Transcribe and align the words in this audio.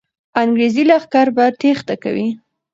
انګریزي 0.41 0.83
لښکر 0.89 1.27
به 1.35 1.45
تېښته 1.59 1.95
کوي. 2.03 2.29